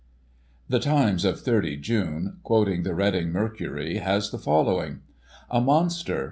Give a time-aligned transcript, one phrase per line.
[0.67, 5.01] The Times of 30 June, quoting the Reading Mercury, has the following:"
[5.51, 6.19] A MONSTER.